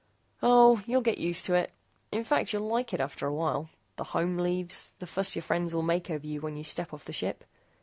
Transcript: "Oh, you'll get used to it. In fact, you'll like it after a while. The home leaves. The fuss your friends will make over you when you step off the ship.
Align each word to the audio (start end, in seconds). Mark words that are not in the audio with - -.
"Oh, 0.41 0.81
you'll 0.87 1.01
get 1.03 1.19
used 1.19 1.45
to 1.45 1.53
it. 1.53 1.71
In 2.11 2.23
fact, 2.23 2.51
you'll 2.53 2.65
like 2.67 2.91
it 2.91 2.99
after 2.99 3.27
a 3.27 3.33
while. 3.35 3.69
The 3.97 4.03
home 4.05 4.35
leaves. 4.39 4.93
The 4.97 5.05
fuss 5.05 5.35
your 5.35 5.43
friends 5.43 5.75
will 5.75 5.83
make 5.83 6.09
over 6.09 6.25
you 6.25 6.41
when 6.41 6.55
you 6.57 6.63
step 6.63 6.91
off 6.91 7.05
the 7.05 7.13
ship. 7.13 7.43